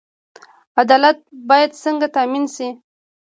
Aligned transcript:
عدالت 0.81 1.17
باید 1.49 1.71
څنګه 1.83 2.07
تامین 2.15 2.45
شي؟ 2.55 2.67